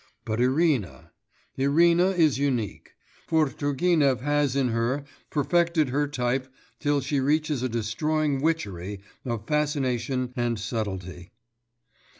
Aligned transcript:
But 0.25 0.41
Irina 0.41 1.11
Irina 1.57 2.07
is 2.07 2.39
unique; 2.39 2.95
for 3.27 3.47
Turgenev 3.47 4.21
has 4.21 4.55
in 4.55 4.69
her 4.69 5.03
perfected 5.29 5.89
her 5.89 6.07
type 6.07 6.51
till 6.79 7.01
she 7.01 7.19
reaches 7.19 7.61
a 7.61 7.69
destroying 7.69 8.41
witchery 8.41 9.01
of 9.25 9.45
fascination 9.45 10.33
and 10.35 10.57
subtlety. 10.59 11.33